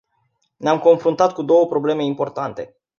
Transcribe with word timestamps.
Ne-am 0.57 0.79
confruntat 0.79 1.33
cu 1.33 1.41
două 1.43 1.67
probleme 1.67 2.03
importante. 2.03 2.75